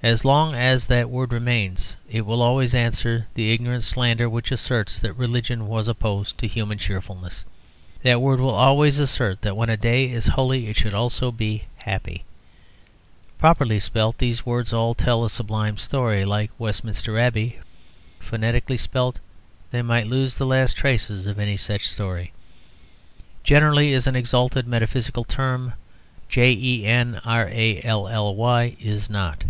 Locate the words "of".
21.28-21.38